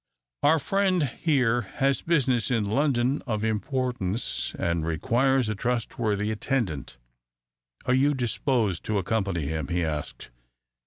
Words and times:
"Our 0.41 0.57
friend 0.57 1.03
here 1.03 1.61
has 1.75 2.01
business 2.01 2.49
in 2.49 2.65
London 2.65 3.21
of 3.27 3.43
importance, 3.43 4.55
and 4.57 4.83
requires 4.83 5.47
a 5.47 5.53
trustworthy 5.53 6.31
attendant. 6.31 6.97
Are 7.85 7.93
you 7.93 8.15
disposed 8.15 8.83
to 8.85 8.97
accompany 8.97 9.45
him?" 9.45 9.67
he 9.67 9.83
asked. 9.85 10.31